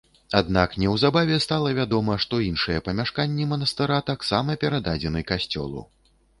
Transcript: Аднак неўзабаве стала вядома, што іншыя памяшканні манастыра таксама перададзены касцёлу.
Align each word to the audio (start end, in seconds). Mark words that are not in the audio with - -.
Аднак 0.37 0.71
неўзабаве 0.83 1.37
стала 1.45 1.73
вядома, 1.81 2.17
што 2.25 2.41
іншыя 2.47 2.83
памяшканні 2.89 3.49
манастыра 3.53 4.03
таксама 4.11 4.59
перададзены 4.67 5.27
касцёлу. 5.33 5.89